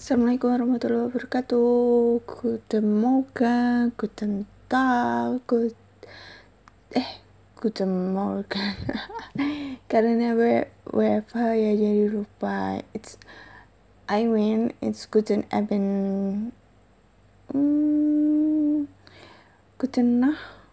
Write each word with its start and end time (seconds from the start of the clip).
Assalamualaikum 0.00 0.56
warahmatullahi 0.56 1.12
wabarakatuh. 1.12 2.24
Guten 2.24 2.86
Morgen, 3.04 3.92
Guten 4.00 4.48
Tag, 4.64 5.44
good 5.44 5.76
eh 6.96 7.20
Guten 7.60 8.16
Morgen. 8.16 8.80
Karena 9.92 10.32
WFH 10.32 11.36
ya 11.52 11.72
jadi 11.76 12.08
lupa. 12.08 12.80
It's 12.96 13.20
I 14.08 14.24
mean 14.24 14.72
it's 14.80 15.04
Guten 15.04 15.44
Abend. 15.52 16.56
Hmm, 17.52 18.88
Guten 19.76 20.24
Nacht. 20.24 20.64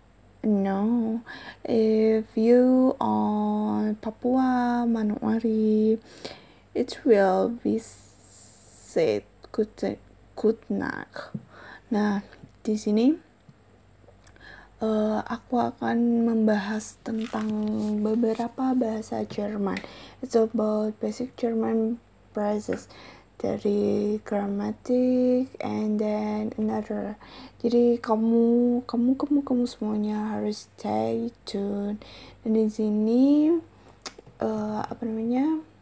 No, 0.48 1.20
if 1.68 2.32
you 2.40 2.96
on 3.04 4.00
Papua 4.00 4.88
Manokwari, 4.88 6.00
it 6.72 7.04
will 7.04 7.60
be 7.60 7.76
good 10.34 10.58
night. 10.74 11.14
Nah, 11.94 12.26
di 12.66 12.74
sini 12.74 13.14
uh, 14.82 15.22
aku 15.22 15.62
akan 15.62 16.26
membahas 16.26 16.98
tentang 17.06 17.46
beberapa 18.02 18.74
bahasa 18.74 19.22
Jerman. 19.30 19.78
It's 20.26 20.34
about 20.34 20.98
basic 20.98 21.38
German 21.38 22.02
phrases 22.34 22.90
dari 23.38 24.18
grammatik 24.26 25.54
and 25.62 26.02
then 26.02 26.58
another. 26.58 27.22
Jadi 27.62 28.02
kamu 28.02 28.82
kamu 28.90 29.14
kamu 29.14 29.40
kamu 29.46 29.64
semuanya 29.70 30.34
harus 30.34 30.66
stay 30.74 31.30
tune. 31.46 32.02
Dan 32.42 32.58
di 32.58 32.66
sini 32.66 33.54
uh, 34.42 34.82
apa 34.82 35.06
namanya? 35.06 35.77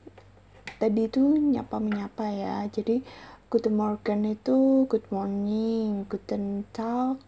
Tadi 0.75 1.07
itu 1.07 1.39
nyapa 1.39 1.79
menyapa 1.79 2.27
ya. 2.29 2.67
Jadi 2.67 3.05
good 3.47 3.71
morning 3.71 4.35
itu 4.35 4.89
good 4.91 5.07
morning, 5.07 6.03
guten 6.11 6.67
tag, 6.75 7.21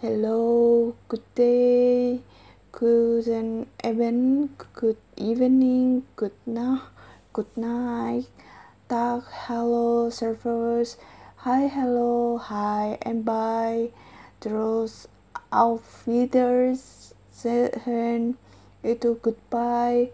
hello, 0.00 0.92
good 1.12 1.24
day, 1.36 2.24
guten 2.72 3.68
Abend, 3.84 4.56
good 4.72 4.96
evening, 5.20 6.08
good 6.16 6.36
night, 6.48 6.88
good 7.36 7.50
night 7.58 8.30
tag, 8.88 9.20
hello, 9.44 10.08
servers, 10.08 10.96
hi, 11.44 11.68
hello, 11.68 12.40
hi, 12.40 12.96
and 13.04 13.20
bye. 13.20 13.92
Terus 14.40 15.12
auf 15.52 16.08
Wiedersehen 16.08 17.52
itu 18.80 19.20
goodbye. 19.20 20.08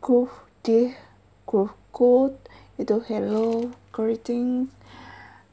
Gruh 0.00 0.45
gruh 1.46 1.70
good 1.94 2.34
itu 2.74 2.98
hello, 3.06 3.70
greeting. 3.94 4.66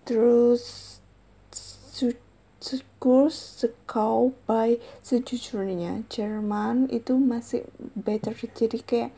Terus 0.10 0.94
Kurs 3.04 3.36
sekau 3.36 4.32
by 4.48 4.80
sejujurnya. 5.04 6.08
Jerman 6.08 6.88
itu 6.88 7.20
masih 7.20 7.68
better. 8.00 8.32
Jadi 8.32 8.80
kayak 8.80 9.12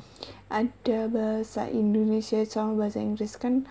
ada 0.50 1.06
bahasa 1.06 1.70
Indonesia 1.70 2.42
sama 2.50 2.74
bahasa 2.74 3.06
Inggris 3.06 3.38
kan 3.38 3.70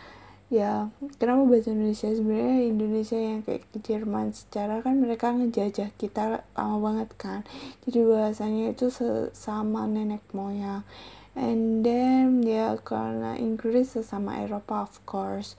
ya 0.54 0.94
kenapa 1.18 1.50
bahasa 1.50 1.74
Indonesia? 1.74 2.14
Sebenarnya 2.14 2.58
Indonesia 2.62 3.18
yang 3.18 3.42
kayak 3.42 3.66
ke 3.74 3.78
Jerman 3.82 4.30
secara 4.30 4.86
kan 4.86 5.02
mereka 5.02 5.34
ngejajah 5.34 5.90
kita 5.98 6.46
lama 6.54 6.76
banget 6.78 7.10
kan. 7.18 7.42
Jadi 7.82 8.06
bahasanya 8.06 8.70
itu 8.70 8.94
sesama 8.94 9.90
nenek 9.90 10.22
moyang 10.30 10.86
and 11.34 11.86
then 11.86 12.42
ya 12.46 12.78
karena 12.80 13.38
Inggris 13.38 13.94
sesama 13.94 14.42
Eropa 14.42 14.86
of 14.86 14.98
course. 15.06 15.54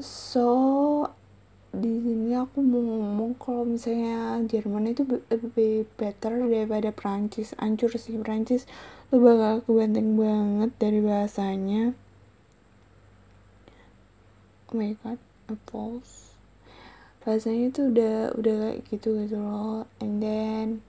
So 0.00 1.08
di 1.76 2.00
sini 2.00 2.32
aku 2.32 2.64
mau 2.64 2.80
ngomong 2.80 3.36
kalau 3.36 3.68
misalnya 3.68 4.40
Jerman 4.48 4.92
itu 4.92 5.04
lebih 5.08 5.88
better 6.00 6.46
daripada 6.48 6.92
Prancis. 6.92 7.52
Ancur 7.60 7.92
sih 7.96 8.16
Prancis. 8.20 8.64
Lu 9.12 9.20
bakal 9.20 9.64
kebanteng 9.64 10.16
banget 10.16 10.70
dari 10.80 11.00
bahasanya. 11.04 11.96
Oh 14.68 14.74
my 14.74 14.96
god 15.00 15.20
applause 15.46 16.26
bahasanya 17.26 17.74
itu 17.74 17.80
udah 17.90 18.38
udah 18.38 18.54
kayak 18.62 18.86
gitu 18.86 19.18
gitu 19.26 19.34
loh. 19.34 19.90
And 19.98 20.22
then 20.22 20.86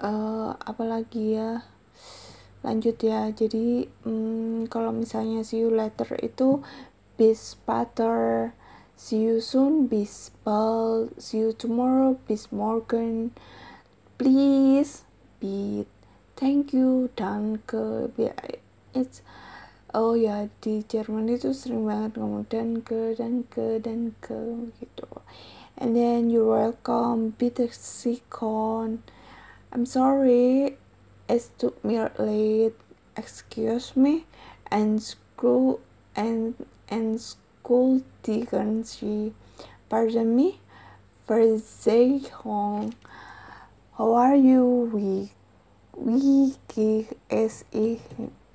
uh, 0.00 0.56
apalagi 0.60 1.38
ya 1.38 1.64
lanjut 2.64 2.98
ya 2.98 3.30
jadi 3.30 3.86
hmm, 4.02 4.66
kalau 4.72 4.90
misalnya 4.90 5.46
see 5.46 5.62
you 5.62 5.70
later 5.70 6.08
itu 6.18 6.64
bis 7.14 7.56
pater 7.62 8.52
See 8.96 9.28
you 9.28 9.42
soon, 9.42 9.88
bis 9.88 10.30
bald. 10.42 11.20
See 11.20 11.44
you 11.44 11.52
tomorrow, 11.52 12.16
bis 12.26 12.50
morgen. 12.50 13.36
Please, 14.16 15.04
be 15.38 15.84
thank 16.34 16.72
you, 16.72 17.12
danke. 17.12 18.08
It's 18.96 19.20
oh 19.92 20.16
ya 20.16 20.48
di 20.64 20.80
Jerman 20.80 21.28
itu 21.28 21.52
sering 21.52 21.84
banget 21.84 22.16
ngomong 22.16 22.48
danke, 22.48 23.12
danke, 23.20 23.84
danke 23.84 24.72
gitu. 24.80 25.20
And 25.76 25.92
then 25.92 26.32
you're 26.32 26.48
welcome, 26.48 27.36
bitte 27.36 27.68
sikon. 27.68 29.04
I'm 29.76 29.84
sorry, 29.84 30.80
it's 31.28 31.52
took 31.60 31.84
me 31.84 32.00
late. 32.16 32.72
Excuse 33.12 33.92
me, 33.92 34.24
and 34.72 35.02
screw 35.02 35.84
and 36.16 36.56
and 36.88 37.20
Kultiganshi. 37.60 39.36
Pardon 39.92 40.32
me, 40.32 40.60
Hong. 41.28 42.94
How 44.00 44.14
are 44.16 44.34
you? 44.34 44.88
We 44.96 45.36
Wiki 45.92 47.12
SI 47.28 48.00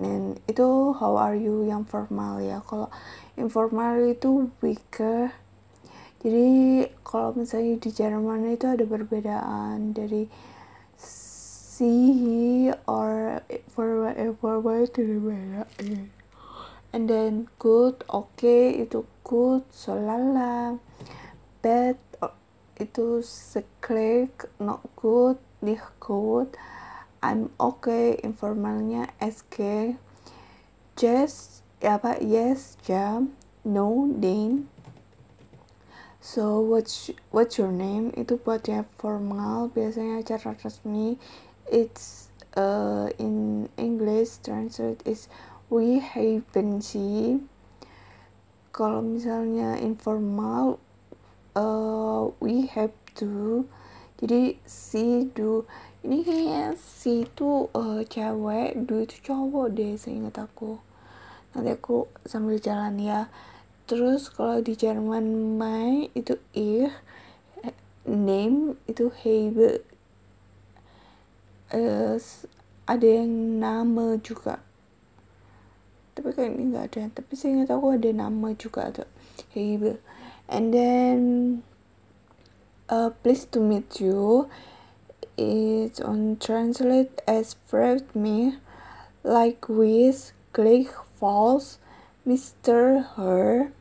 dan 0.02 0.42
itu 0.50 0.90
how 0.90 1.14
are 1.14 1.38
you 1.38 1.62
yang 1.62 1.86
formal 1.86 2.42
ya 2.42 2.58
kalau 2.66 2.90
informal 3.38 4.10
itu 4.10 4.50
weaker 4.58 5.30
jadi 6.22 6.86
kalau 7.06 7.34
misalnya 7.38 7.78
di 7.78 7.90
Jerman 7.94 8.46
itu 8.50 8.66
ada 8.66 8.82
perbedaan 8.86 9.94
dari 9.94 10.26
si 11.82 12.70
or 12.86 13.42
for 13.74 14.06
whatever 14.06 14.86
itu 14.86 15.18
beda 15.18 15.66
and 16.94 17.10
then 17.10 17.50
good 17.58 18.06
okay, 18.06 18.86
itu 18.86 19.02
good 19.26 19.66
solala. 19.74 20.78
Bad 21.58 21.98
itu 22.78 23.18
seklik 23.26 24.46
not 24.62 24.78
good 24.94 25.42
nicht 25.58 25.90
good. 25.98 26.54
I'm 27.18 27.50
okay 27.58 28.14
informalnya 28.22 29.10
SG 29.18 29.98
just 30.94 31.66
ya 31.82 31.98
apa 31.98 32.22
yes 32.22 32.78
jam 32.86 33.34
no 33.66 34.06
then 34.06 34.70
so 36.22 36.62
what's 36.62 37.10
what's 37.34 37.58
your 37.58 37.74
name? 37.74 38.14
Itu 38.14 38.38
buat 38.38 38.70
ya 38.70 38.86
formal 39.02 39.74
biasanya 39.74 40.22
acara 40.22 40.54
resmi 40.54 41.18
it's 41.70 42.30
uh, 42.56 43.10
in 43.18 43.68
English 43.76 44.42
translate 44.42 45.02
is 45.06 45.28
we 45.70 46.02
haven 46.02 46.82
sih 46.82 47.40
kalau 48.72 49.04
misalnya 49.04 49.76
informal 49.78 50.80
uh, 51.52 52.32
we 52.40 52.66
have 52.72 52.92
to 53.12 53.64
jadi 54.22 54.56
si 54.64 55.26
do 55.34 55.66
ini 56.02 56.22
kayaknya 56.22 56.74
si 56.78 57.26
itu 57.26 57.70
uh, 57.74 58.02
cewek 58.06 58.74
do 58.86 59.02
itu 59.02 59.18
cowok 59.22 59.70
deh 59.74 59.94
seingat 59.94 60.34
aku. 60.34 60.78
Nanti 61.54 61.74
aku 61.74 62.10
sambil 62.26 62.58
jalan 62.58 63.02
ya. 63.02 63.30
Terus 63.86 64.30
kalau 64.30 64.62
di 64.62 64.78
Jerman 64.78 65.58
my 65.58 66.10
itu 66.14 66.38
ich 66.54 66.90
name 68.02 68.78
itu 68.90 69.10
habe 69.10 69.82
uh, 71.72 72.16
ada 72.86 73.06
yang 73.08 73.58
nama 73.58 74.20
juga. 74.20 74.60
Tapi 76.12 76.28
kayak 76.36 76.52
ini 76.54 76.76
nggak 76.76 76.86
ada. 76.92 77.02
Tapi 77.16 77.32
saya 77.34 77.56
ingat 77.56 77.72
aku 77.72 77.96
ada 77.96 78.10
nama 78.12 78.52
juga 78.52 78.92
tuh 78.92 79.08
Heibe 79.56 80.00
and 80.48 80.72
then 80.72 81.18
uh, 82.88 83.10
pleased 83.24 83.52
to 83.52 83.60
meet 83.60 84.00
you 84.00 84.48
it's 85.36 86.00
on 86.00 86.36
translate 86.36 87.22
as 87.26 87.56
friend 87.66 88.04
me 88.14 88.58
like 89.24 89.68
with 89.68 90.32
click 90.52 90.88
false 91.16 91.78
Mr. 92.28 93.02
Her. 93.16 93.72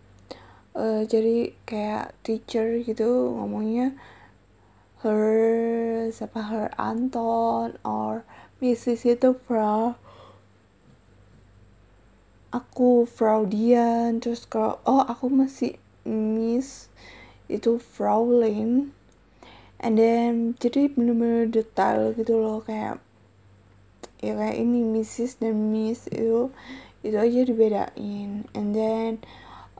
Uh, 0.72 1.04
jadi 1.04 1.52
kayak 1.68 2.16
teacher 2.24 2.80
gitu 2.80 3.36
ngomongnya 3.36 3.92
her 5.02 6.10
siapa 6.14 6.46
her 6.50 6.70
Anton 6.78 7.78
or 7.82 8.24
Mrs 8.62 9.06
itu 9.06 9.34
Frau. 9.46 9.98
Aku 12.52 13.08
Fraudian 13.08 14.20
terus 14.20 14.44
kalau 14.46 14.78
oh 14.84 15.02
aku 15.08 15.32
masih 15.32 15.80
Miss 16.06 16.92
itu 17.48 17.80
Fraulein 17.80 18.92
and 19.80 19.96
then 19.98 20.54
jadi 20.60 20.92
bener-bener 20.92 21.48
detail 21.48 22.12
gitu 22.14 22.38
loh 22.38 22.60
kayak 22.62 23.00
ya 24.22 24.38
kayak 24.38 24.58
ini 24.62 24.86
Mrs 24.86 25.42
dan 25.42 25.74
Miss 25.74 26.06
itu 26.12 26.54
itu 27.02 27.18
aja 27.18 27.42
dibedain. 27.42 28.46
And 28.54 28.78
then 28.78 29.26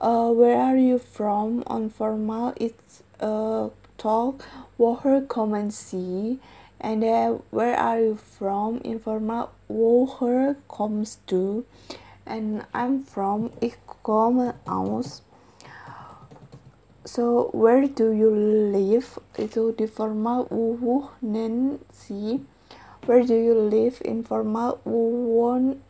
uh, 0.02 0.34
where 0.34 0.58
are 0.58 0.78
you 0.78 0.98
from? 0.98 1.62
On 1.70 1.90
formal 1.94 2.58
it's 2.58 3.06
uh, 3.22 3.70
talk 4.02 4.46
woher 4.82 5.22
come 5.28 5.54
and 5.54 5.74
see 5.74 6.40
and 6.80 7.04
then 7.04 7.40
where 7.52 7.78
are 7.78 8.00
you 8.00 8.16
from 8.16 8.82
informal 8.84 9.50
woher 9.70 10.56
comes 10.68 11.18
to 11.28 11.66
and 12.26 12.66
I'm 12.74 13.04
from 13.04 13.52
ik 13.62 13.78
kom 14.04 14.54
aus 14.66 15.22
so 17.04 17.50
where 17.52 17.88
do 17.88 18.14
you 18.14 18.30
live? 18.30 19.18
Itu 19.36 19.74
di 19.74 19.90
formal 19.90 20.46
wuh 20.54 21.10
nen 21.20 21.82
si. 21.90 22.46
Where 23.10 23.26
do 23.26 23.34
you 23.34 23.58
live? 23.58 24.00
Informal 24.06 24.78
won 24.86 25.82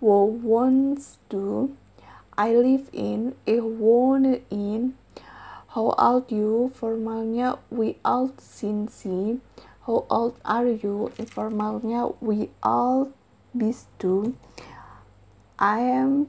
wo 0.00 0.24
wants 0.24 1.22
to 1.28 1.70
I 2.34 2.56
live 2.56 2.88
in 2.90 3.36
ik 3.46 3.60
woon 3.60 4.40
in 4.50 4.96
how 5.74 5.94
old 5.98 6.30
you 6.30 6.70
formalnya 6.78 7.58
we 7.70 7.96
all 8.04 8.30
since 8.38 9.04
how 9.86 10.06
old 10.08 10.34
are 10.44 10.70
you 10.70 11.10
informalnya 11.18 12.06
we 12.20 12.48
all 12.62 13.10
bist 13.54 13.86
to 13.98 14.34
I 15.58 15.80
am 15.80 16.28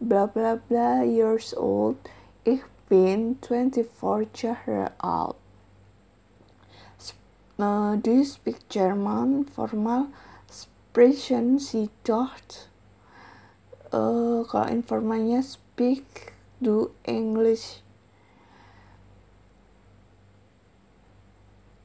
blah 0.00 0.26
blah 0.26 0.56
blah 0.56 1.02
years 1.02 1.52
old. 1.52 1.96
Ich 2.44 2.62
bin 2.88 3.36
24 3.42 4.30
Jahre 4.32 4.92
alt. 4.98 5.36
Uh, 7.58 7.96
do 7.96 8.10
you 8.10 8.24
speak 8.24 8.68
German? 8.70 9.44
Formal 9.44 10.08
sprechen 10.48 11.58
Sie 11.58 11.90
dort? 12.04 12.70
Uh, 13.92 14.46
kalau 14.48 14.70
informalnya 14.70 15.42
speak 15.42 16.32
do 16.62 16.94
English. 17.04 17.82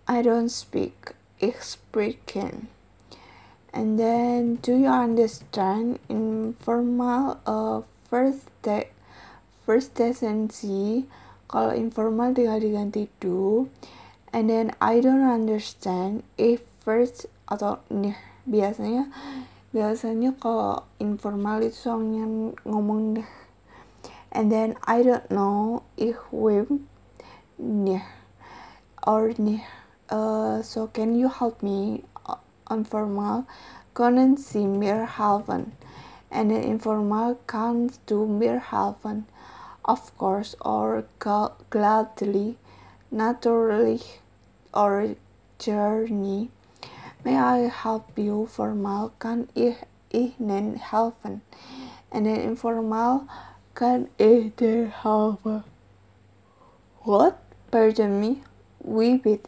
I 0.07 0.21
don't 0.21 0.49
speak. 0.49 1.13
Ich 1.41 1.77
and 3.75 3.99
then 3.99 4.55
do 4.63 4.77
you 4.77 4.87
understand 4.87 5.99
informal 6.07 7.37
uh, 7.45 7.81
first 8.09 8.47
de 8.63 8.87
first 9.67 9.99
decency 9.99 11.05
kalau 11.51 11.75
informal 11.75 12.31
tinggal 12.31 12.61
diganti 12.61 13.11
do. 13.19 13.69
And 14.31 14.49
then 14.49 14.75
I 14.79 14.99
don't 14.99 15.23
understand 15.23 16.23
if 16.39 16.63
first 16.83 17.27
atau 17.47 17.83
nih. 17.91 18.15
Biasanya 18.45 19.09
biasanya 19.75 20.31
kalau 20.39 20.87
informal 21.03 21.59
itu 21.59 21.91
soalnya 21.91 22.55
ngomong 22.63 23.19
deh 23.19 23.29
and 24.31 24.47
then 24.47 24.79
I 24.87 25.03
don't 25.03 25.27
know 25.27 25.83
if 25.99 26.15
we 26.31 26.63
nih 27.59 28.03
or 29.03 29.35
nih 29.35 29.67
uh, 30.09 30.61
so 30.61 30.87
can 30.87 31.15
you 31.17 31.29
help 31.29 31.61
me 31.63 32.03
informal 32.69 33.45
können 33.95 34.35
Sie 34.35 34.67
mir 34.67 35.17
helfen? 35.17 35.71
And 36.29 36.51
informal 36.51 37.37
kannst 37.47 38.01
du 38.07 38.25
mir 38.25 38.59
helfen? 38.71 39.25
Of 39.85 40.17
course, 40.17 40.57
or 40.59 41.05
gladly, 41.69 42.57
naturally, 43.09 44.01
or 44.73 45.15
journey. 45.59 46.49
May 47.23 47.37
I 47.37 47.69
help 47.69 48.17
you? 48.17 48.47
Formal 48.47 49.11
kann 49.17 49.47
ich 49.55 49.77
Ihnen 50.11 50.75
helfen? 50.75 51.41
And 52.11 52.27
informal 52.27 53.21
kann 53.73 54.09
ich 54.17 54.55
dir 54.57 54.91
helfen? 55.03 55.63
What? 57.03 57.37
Pardon 57.71 58.19
me? 58.19 58.43
We 58.83 59.17
bit 59.17 59.47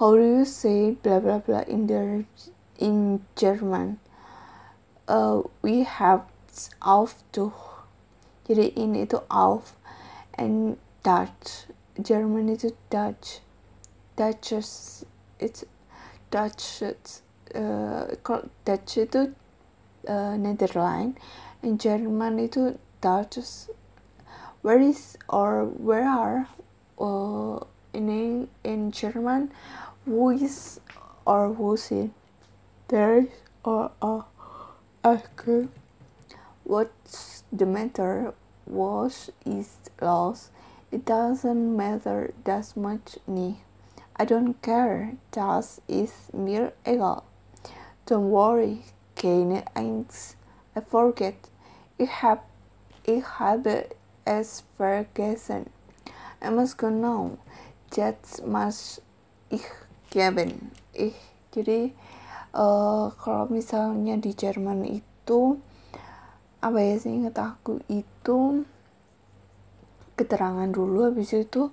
how 0.00 0.16
do 0.16 0.24
you 0.24 0.44
say 0.46 0.92
blah 0.92 1.20
blah 1.20 1.38
blah 1.38 1.60
in 1.68 1.86
the 1.86 2.24
in 2.78 3.20
German? 3.36 4.00
Uh, 5.06 5.42
we 5.60 5.84
have 5.84 6.24
auf 6.80 7.20
to 7.36 7.52
jadi 8.48 8.72
ini 8.80 9.04
itu 9.04 9.20
auf 9.28 9.76
and 10.40 10.80
Dutch. 11.04 11.68
German 12.00 12.48
itu 12.48 12.72
Dutch. 12.88 13.44
Dutch 14.16 14.56
it's 15.36 15.68
Dutch 16.32 16.80
uh, 17.52 18.08
Dutch 18.64 18.92
itu 18.96 19.36
uh, 20.08 20.34
Netherlands 20.40 21.20
and 21.60 21.76
German 21.76 22.40
itu 22.40 22.80
Dutch. 23.04 23.68
Where 24.64 24.80
is 24.80 25.20
or 25.28 25.68
where 25.68 26.08
are 26.08 26.48
uh, 26.96 27.60
in 27.92 28.48
in 28.64 28.90
German 28.90 29.52
who 30.10 30.30
is 30.30 30.80
or 31.24 31.54
it? 31.90 32.10
There 32.88 33.26
or 33.64 33.92
a 34.02 34.24
actor. 35.04 35.68
What's 36.64 37.44
the 37.52 37.64
matter? 37.64 38.34
Was 38.66 39.30
is 39.46 39.78
lost. 40.00 40.50
It 40.90 41.04
doesn't 41.04 41.76
matter 41.76 42.34
that 42.42 42.76
much 42.76 43.18
me. 43.26 43.62
I 44.16 44.24
don't 44.24 44.60
care. 44.60 45.14
Das 45.30 45.80
ist 45.88 46.34
mir 46.34 46.72
egal. 46.84 47.22
Don't 48.06 48.30
worry, 48.30 48.82
keine 49.14 49.62
Angst. 49.76 50.34
I 50.74 50.80
forget. 50.80 51.36
Ich 51.98 52.10
hab, 52.22 52.44
ich 53.04 53.22
habe 53.38 53.90
es 54.26 54.64
vergessen. 54.76 55.70
I 56.42 56.50
must 56.50 56.78
go 56.78 56.90
now. 56.90 57.38
That's 57.90 58.42
much 58.42 59.00
ich 59.50 59.62
Kevin 60.10 60.74
ih 60.92 61.14
jadi 61.54 61.94
uh, 62.54 63.14
kalau 63.14 63.46
misalnya 63.46 64.18
di 64.18 64.34
Jerman 64.34 64.84
itu 64.84 65.56
apa 66.60 66.78
ya 66.82 67.00
sih 67.00 67.14
ingat 67.14 67.38
aku 67.40 67.80
itu 67.88 68.66
keterangan 70.18 70.68
dulu 70.68 71.08
habis 71.08 71.32
itu 71.32 71.72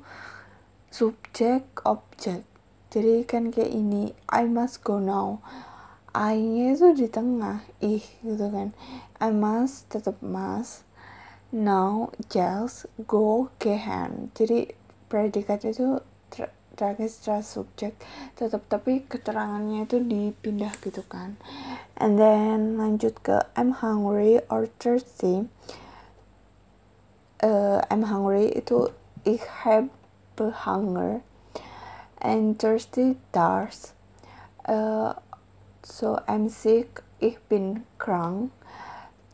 subjek 0.87 1.67
objek. 1.83 2.47
Jadi 2.87 3.27
kan 3.27 3.51
kayak 3.51 3.75
ini 3.75 4.15
I 4.31 4.47
must 4.47 4.79
go 4.79 5.03
now. 5.03 5.43
I-nya 6.15 6.71
itu 6.71 6.95
di 6.95 7.11
tengah. 7.11 7.67
Ih 7.83 8.07
gitu 8.23 8.47
kan. 8.47 8.71
I 9.19 9.35
must 9.35 9.91
tetap 9.91 10.23
must 10.23 10.87
now 11.51 12.11
just 12.27 12.91
go 13.07 13.47
gehen 13.55 14.35
jadi 14.35 14.75
predikat 15.07 15.63
itu 15.63 16.03
terakhir 16.77 17.09
setelah 17.09 17.41
subjek 17.41 17.97
tetap 18.37 18.69
tapi 18.69 19.01
keterangannya 19.09 19.89
itu 19.89 19.97
dipindah 19.97 20.71
gitu 20.77 21.01
kan. 21.09 21.41
And 21.97 22.21
then 22.21 22.77
lanjut 22.77 23.25
ke 23.25 23.41
I'm 23.57 23.81
hungry 23.81 24.37
or 24.47 24.69
thirsty. 24.77 25.49
Uh, 27.41 27.81
I'm 27.89 28.05
hungry 28.05 28.53
itu 28.53 28.93
ich 29.25 29.41
habe 29.65 29.89
hunger. 30.37 31.25
And 32.21 32.61
thirsty 32.61 33.17
thirst. 33.33 33.97
Uh, 34.63 35.17
so 35.81 36.21
I'm 36.29 36.47
sick 36.53 37.01
ich 37.17 37.41
bin 37.49 37.89
krank 37.97 38.53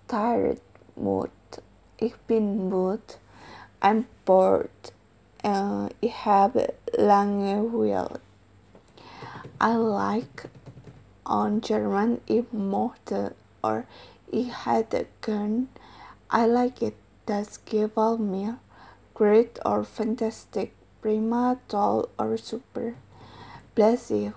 tired 0.08 0.64
mood 0.96 1.32
ich 2.04 2.16
bin 2.28 2.70
mood. 2.70 3.02
I'm 3.82 4.06
bored 4.26 4.93
uh, 5.44 5.90
I 6.02 6.08
have 6.08 6.54
Langeweile. 6.98 8.20
I 9.60 9.76
like 9.76 10.46
on 11.26 11.62
German 11.62 12.22
ich 12.28 12.46
mochte 12.52 13.34
or 13.64 13.86
ich 14.32 14.66
hätte 14.66 15.06
gern. 15.22 15.70
I 16.32 16.46
like 16.46 16.82
it. 16.82 16.96
Das 17.26 17.64
gefällt 17.66 18.20
mir. 18.20 18.58
Great 19.14 19.60
or 19.66 19.84
fantastic. 19.84 20.74
Prima, 21.02 21.58
toll 21.68 22.08
or 22.18 22.38
super. 22.38 22.96
Bless 23.76 24.10
you. 24.10 24.34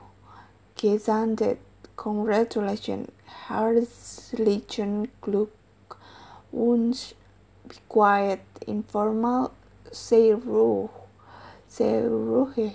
Gesandet. 0.77 1.59
Congratulations. 1.97 3.09
Herzlichen 3.49 5.09
Glückwunsch. 5.23 7.15
Be 7.67 7.75
quiet. 7.89 8.41
Informal. 8.67 9.51
Say 9.93 10.33
ruh. 10.33 10.89
Say 11.69 12.03
ruhig. 12.07 12.75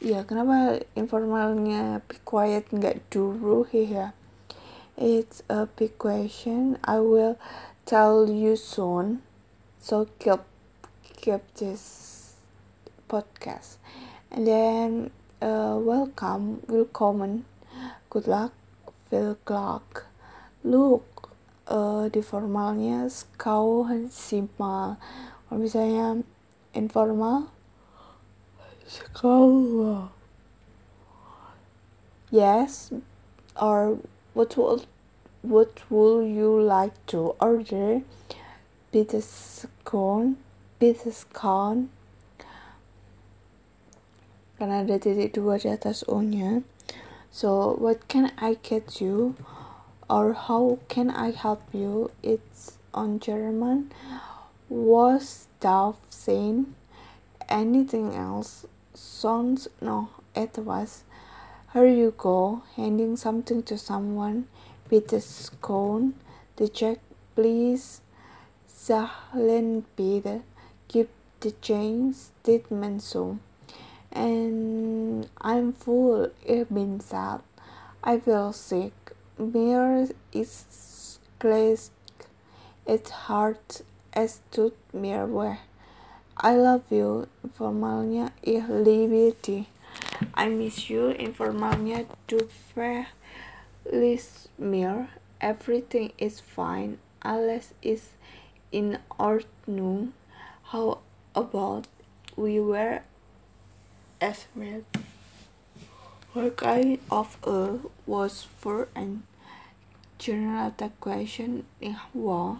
ya. 0.00 0.22
Kenapa 0.22 0.82
informalnya 0.94 2.02
be 2.06 2.18
quiet 2.22 2.70
nggak 2.70 3.10
dulu 3.10 3.66
ya? 3.72 4.14
It's 4.98 5.46
a 5.46 5.70
big 5.70 5.98
question. 5.98 6.78
I 6.82 6.98
will 6.98 7.38
tell 7.86 8.26
you 8.26 8.58
soon. 8.58 9.22
So 9.78 10.10
keep 10.18 10.42
keep 11.02 11.42
this 11.54 12.34
podcast. 13.06 13.78
And 14.30 14.46
then 14.46 15.10
uh, 15.42 15.78
welcome. 15.78 16.66
Welcome 16.66 17.46
good 18.10 18.26
luck. 18.26 18.52
Feel 19.10 19.36
clock. 19.44 20.06
Look 20.64 21.30
uh, 21.68 22.08
di 22.08 22.20
formalnya 22.24 23.08
kau 23.36 23.84
simpel 24.08 24.96
kalau 25.48 25.58
misalnya 25.60 26.20
informal 26.78 27.50
sekolah 28.86 30.14
yes. 32.30 32.92
Or 33.60 33.98
what 34.34 34.56
will 34.56 34.86
what 35.42 35.82
would 35.90 36.30
you 36.30 36.60
like 36.60 36.94
to 37.10 37.34
order? 37.40 38.02
Pizza 38.92 39.20
scone 39.20 40.38
pizza 40.78 41.12
scone 41.12 41.90
karena 44.58 44.82
ada 44.82 44.96
titik 44.98 45.36
dua 45.36 45.60
di 45.60 45.68
atas 45.70 46.02
O 46.08 46.22
nya 46.22 46.64
so 47.28 47.76
what 47.76 48.08
can 48.08 48.32
I 48.38 48.56
get 48.62 49.02
you? 49.02 49.36
Or 50.08 50.32
how 50.32 50.80
can 50.88 51.12
I 51.12 51.36
help 51.36 51.60
you? 51.76 52.10
It's 52.24 52.80
on 52.96 53.20
German. 53.20 53.92
Was 54.72 55.47
saying 56.10 56.74
anything 57.48 58.14
else? 58.14 58.66
Sounds 58.94 59.68
no. 59.80 60.10
It 60.34 60.58
was 60.58 61.04
here 61.72 61.86
you 61.86 62.14
go 62.16 62.62
handing 62.76 63.16
something 63.16 63.62
to 63.64 63.76
someone. 63.76 64.46
With 64.90 65.12
a 65.12 65.20
scone 65.20 66.14
the 66.56 66.68
check 66.68 66.98
please. 67.34 68.00
Zahlen 68.68 69.84
bitte 69.96 70.42
give 70.86 71.08
the 71.40 71.50
change 71.60 72.14
statement 72.14 73.02
so 73.02 73.38
and 74.12 75.28
I'm 75.40 75.72
full 75.72 76.30
I've 76.48 76.72
been 76.72 77.00
sad 77.00 77.40
I 78.02 78.18
feel 78.18 78.52
sick. 78.52 78.92
Mir 79.38 80.08
is 80.32 81.18
closed 81.38 81.92
it's 82.86 83.10
hard 83.10 83.58
es 84.18 84.40
tut 84.50 84.74
mir 84.92 85.26
weh. 85.26 85.58
I 86.42 86.56
love 86.56 86.90
you. 86.90 87.28
Informalnya 87.44 88.32
ich 88.42 88.66
liebe 88.68 89.32
dich. 89.42 89.66
I 90.36 90.48
miss 90.48 90.90
you. 90.90 91.10
Informalnya 91.10 92.04
du 92.26 92.48
verließ 92.74 94.48
mir. 94.58 95.08
Everything 95.40 96.12
is 96.18 96.40
fine. 96.40 96.98
Alles 97.22 97.74
ist 97.80 98.10
in 98.72 98.98
Ordnung. 99.18 100.14
How 100.72 100.98
about 101.34 101.86
we 102.36 102.58
were 102.58 103.02
as 104.20 104.46
well? 104.56 104.82
What 106.32 106.56
kind 106.56 106.98
of 107.08 107.38
a 107.46 107.78
was 108.04 108.42
for 108.42 108.88
an 108.96 109.22
general 110.18 110.72
question 111.00 111.66
in 111.80 111.96
war? 112.12 112.58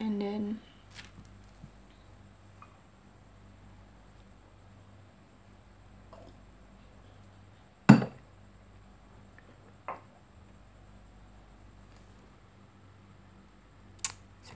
And 0.00 0.16
then 0.16 0.58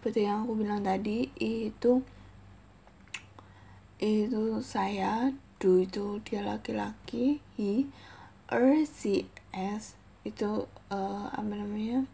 seperti 0.04 0.28
yang 0.28 0.44
aku 0.44 0.60
bilang 0.60 0.84
tadi 0.84 1.32
itu 1.40 2.04
itu 4.00 4.44
saya 4.60 5.32
do 5.56 5.80
itu 5.80 6.20
dia 6.28 6.44
laki-laki 6.44 7.40
he 7.56 7.88
er 8.52 8.84
si 8.84 9.24
s 9.52 9.96
itu 10.28 10.68
uh, 10.92 11.32
apa 11.32 11.52
namanya 11.56 12.04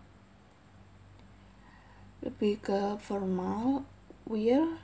lebih 2.21 2.61
ke 2.61 3.00
formal 3.00 3.89
will 4.29 4.77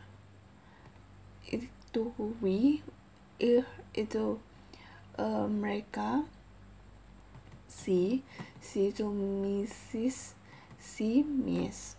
itu 1.47 2.13
we 2.41 2.81
ir 3.37 3.69
itu 3.93 4.41
uh, 5.21 5.47
mereka. 5.49 6.25
Si 7.69 8.25
si 8.61 8.89
itu 8.89 9.07
Mrs 9.13 10.35
si 10.81 11.21
Miss. 11.23 11.95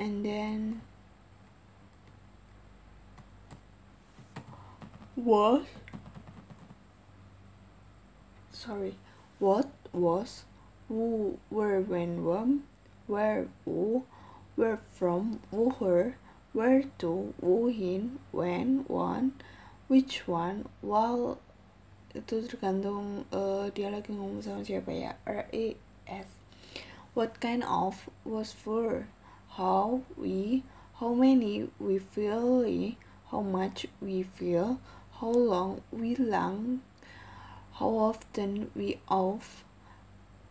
And 0.00 0.24
then 0.24 0.82
what 5.14 5.62
sorry 8.50 8.98
what 9.38 9.70
was 9.92 10.42
who 10.88 11.38
were 11.50 11.78
when 11.80 12.24
when 12.26 12.66
where, 13.06 13.48
who, 13.64 14.04
where 14.56 14.80
from, 14.92 15.40
who, 15.50 15.70
her, 15.80 16.16
where 16.52 16.84
to, 16.98 17.34
who, 17.40 17.68
in, 17.68 18.18
when, 18.30 18.84
one, 18.88 19.32
which 19.88 20.26
one, 20.26 20.66
while 20.80 21.38
itu 22.14 22.46
tergantung 22.46 23.26
uh, 23.34 23.66
dia 23.74 23.90
lagi 23.90 24.14
ngomong 24.14 24.38
sama 24.38 24.62
siapa 24.62 24.94
ya 24.94 25.18
R 25.26 25.50
E 25.50 25.74
S. 26.06 26.30
What 27.18 27.42
kind 27.42 27.66
of 27.66 28.06
was 28.22 28.54
for? 28.54 29.10
How 29.58 30.06
we 30.14 30.62
how 30.98 31.14
many 31.14 31.70
we 31.78 31.98
feel 31.98 32.66
how 33.30 33.42
much 33.42 33.86
we 34.02 34.22
feel 34.22 34.78
how 35.18 35.30
long 35.30 35.82
we 35.90 36.14
long 36.18 36.82
how 37.78 37.90
often 38.10 38.70
we 38.74 38.98
off 39.06 39.62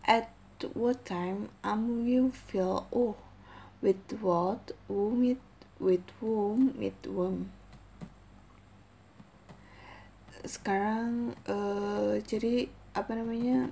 at 0.08 0.32
what 0.74 1.04
time 1.04 1.50
am 1.64 2.08
you 2.08 2.32
feel 2.32 2.88
oh 2.92 3.16
with 3.84 4.00
what 4.22 4.72
whom 4.88 5.24
it 5.24 5.42
with 5.80 6.08
whom 6.20 6.72
with 6.80 6.96
whom 7.04 7.52
sekarang 10.44 11.36
uh, 11.48 12.20
jadi 12.24 12.68
apa 12.96 13.16
namanya 13.16 13.72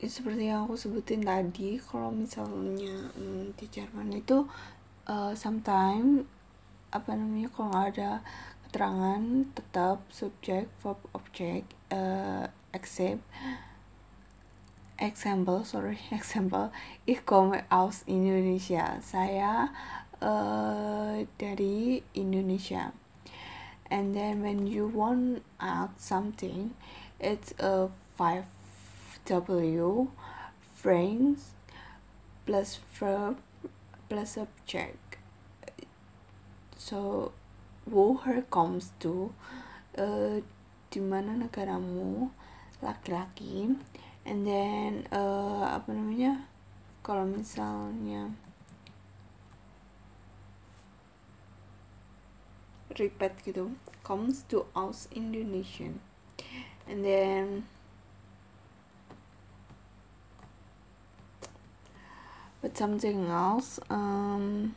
ya, 0.00 0.08
seperti 0.08 0.48
yang 0.48 0.64
aku 0.64 0.80
sebutin 0.80 1.22
tadi 1.22 1.76
kalau 1.76 2.08
misalnya 2.08 3.12
hmm, 3.16 3.52
di 3.56 3.66
Jerman 3.68 4.16
itu 4.16 4.48
uh, 5.08 5.32
sometime 5.36 6.24
apa 6.92 7.16
namanya 7.16 7.48
kalau 7.52 7.68
nggak 7.72 7.88
ada 7.96 8.12
keterangan 8.68 9.22
tetap 9.52 10.00
subjek 10.08 10.72
verb 10.80 11.00
object 11.12 11.68
uh, 11.92 12.48
except 12.72 13.20
example 15.02 15.66
sorry 15.66 15.98
example 16.14 16.70
komme 17.26 17.66
aus 17.70 18.06
Indonesia. 18.06 19.02
Saya 19.02 19.74
uh, 20.22 21.26
dari 21.36 22.06
Indonesia. 22.14 22.94
And 23.90 24.14
then 24.14 24.40
when 24.40 24.64
you 24.70 24.86
want 24.88 25.42
add 25.60 25.98
something 25.98 26.72
it's 27.20 27.52
a 27.58 27.90
5w 28.16 30.08
phrase 30.78 31.52
plus 32.46 32.80
verb 32.96 33.36
plus 34.08 34.34
subject 34.34 35.20
so 36.82 37.30
who 37.86 38.18
her 38.26 38.42
comes 38.50 38.90
to 38.98 39.30
uh, 39.98 40.42
di 40.90 41.00
mana 41.00 41.38
negaramu? 41.38 42.30
Laki-laki 42.82 43.78
and 44.22 44.46
then 44.46 45.06
uh, 45.10 45.76
apa 45.76 45.90
namanya? 45.90 46.46
Kalau 47.02 47.26
misalnya 47.26 48.30
repeat 52.94 53.32
gitu 53.42 53.72
comes 54.04 54.44
to 54.46 54.68
us 54.76 55.08
Indonesian. 55.10 55.98
And 56.86 57.04
then 57.06 57.66
but 62.62 62.78
something 62.78 63.26
else 63.26 63.80
um 63.90 64.74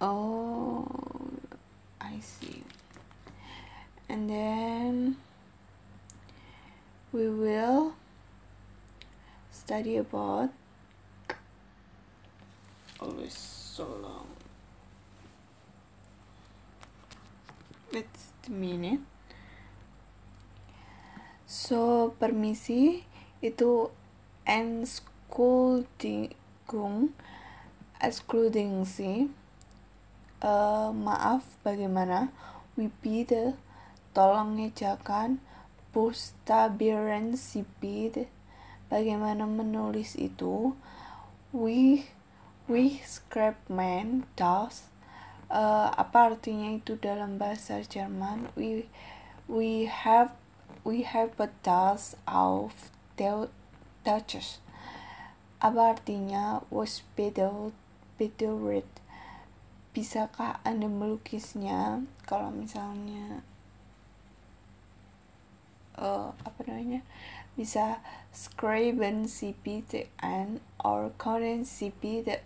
oh 0.00 0.84
I 2.00 2.20
see 2.20 2.64
and 4.14 4.30
then 4.30 5.16
we 7.10 7.26
will 7.26 7.98
study 9.50 9.96
about 9.98 10.54
always 13.02 13.34
so 13.34 13.82
long. 13.82 14.30
It's 17.90 18.30
the 18.46 18.54
minute. 18.54 19.02
So 21.50 22.14
permisi 22.22 23.02
itu 23.42 23.90
excluding 24.46 26.38
excluding 27.98 28.86
si 28.86 29.26
uh, 30.38 30.94
maaf 30.94 31.42
bagaimana? 31.66 32.30
We 32.78 32.94
the 33.26 33.58
tolong 34.14 34.56
ngejakan 34.56 35.42
bustabiran 35.90 37.34
sipid 37.34 38.30
bagaimana 38.88 39.44
menulis 39.44 40.14
itu? 40.14 40.78
We 41.50 42.06
we 42.70 43.02
man 43.66 44.24
das 44.38 44.88
uh, 45.52 45.92
apa 45.92 46.34
artinya 46.34 46.72
itu 46.72 46.96
dalam 46.96 47.36
bahasa 47.36 47.82
Jerman? 47.82 48.54
We 48.54 48.88
we 49.50 49.90
have 49.90 50.32
we 50.86 51.04
have 51.04 51.36
a 51.42 51.50
das 51.66 52.16
of 52.24 52.94
Dutch 53.18 54.62
apa 55.64 55.96
artinya? 55.96 56.60
Was 56.68 57.00
better 57.16 57.72
bisakah 59.96 60.60
anda 60.60 60.90
melukisnya? 60.92 62.04
Kalau 62.28 62.52
misalnya 62.52 63.40
uh, 65.98 66.34
apa 66.44 66.60
namanya 66.66 67.02
bisa 67.54 68.02
scriben 68.34 69.30
cptn 69.30 70.58
or 70.82 71.14
current 71.18 71.70
cp 71.70 72.26
the 72.26 72.42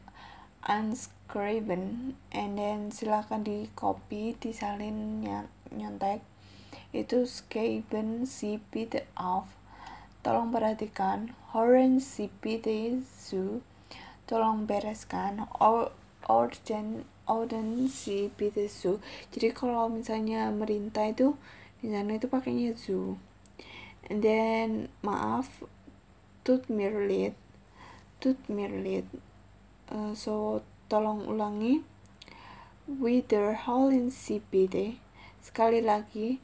unscriben 0.68 2.12
and 2.28 2.60
then 2.60 2.92
silakan 2.92 3.44
di 3.44 3.72
copy 3.72 4.36
disalin 4.36 5.24
nyontek. 5.72 6.20
Itu 6.92 7.24
scriben 7.24 8.28
cp 8.28 8.72
the 8.88 9.02
off. 9.16 9.52
Tolong 10.20 10.52
perhatikan 10.52 11.32
horn 11.54 12.02
cp 12.02 12.60
the 12.60 13.00
zoo 13.00 13.64
tolong 14.28 14.68
bereskan 14.68 15.48
or 15.56 15.88
urgent 16.28 17.08
si 17.88 18.28
su 18.68 19.00
jadi 19.32 19.52
kalau 19.52 19.88
misalnya 19.88 20.52
merintah 20.52 21.08
itu 21.08 21.36
di 21.80 21.88
sana 21.92 22.16
itu 22.16 22.28
pakainya 22.28 22.76
zu 22.76 23.16
and 24.06 24.22
then 24.22 24.88
maaf 25.02 25.66
tut 26.46 26.70
mirlit 26.70 27.34
tut 28.20 28.38
mirlit. 28.46 29.06
Uh, 29.90 30.14
so 30.14 30.62
tolong 30.86 31.26
ulangi. 31.26 31.82
In 32.88 34.08
CPD 34.08 34.96
sekali 35.44 35.84
lagi 35.84 36.40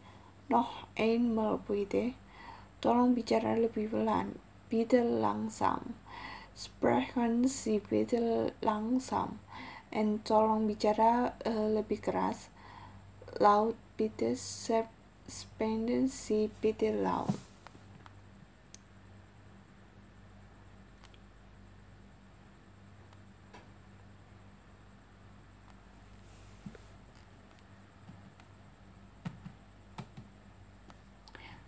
noch 0.53 0.87
einmal 0.95 1.57
tolong 2.85 3.17
bicara 3.17 3.57
lebih 3.57 3.89
pelan 3.89 4.37
bitte 4.69 5.01
langsam. 5.01 5.95
Sprechen 6.55 7.49
Sie 7.49 7.81
bitte 7.81 8.53
langsam. 8.63 9.41
And 9.91 10.23
tolong 10.23 10.67
bicara 10.71 11.35
uh, 11.47 11.69
lebih 11.75 11.99
keras. 11.99 12.51
Laut 13.41 13.75
bitte 13.99 14.39
spenden 15.29 16.09
si 16.09 16.51
bitte 16.61 16.93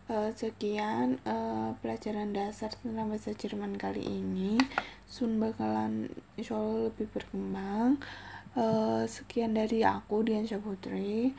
Uh, 0.06 0.30
sekian 0.38 1.18
uh, 1.26 1.74
pelajaran 1.82 2.30
dasar 2.30 2.70
tentang 2.78 3.10
bahasa 3.10 3.34
Jerman 3.34 3.74
kali 3.74 4.06
ini. 4.06 4.54
Sun 5.02 5.42
bakalan 5.42 6.06
insya 6.38 6.54
Allah 6.54 6.94
lebih 6.94 7.10
berkembang. 7.10 7.98
Uh, 8.54 9.02
sekian 9.10 9.58
dari 9.58 9.82
aku 9.82 10.22
Dian 10.22 10.46
Putri. 10.62 11.34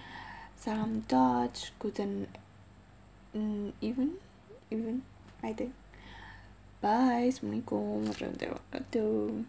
Touch, 1.08 1.72
guten 1.78 2.28
mm, 3.36 3.72
even, 3.80 4.18
even, 4.72 5.04
I 5.46 5.54
think. 5.54 5.74
Bye, 6.82 7.30
assalamualaikum 7.30 8.10
warahmatullahi 8.10 8.58
wabarakatuh. 8.58 9.46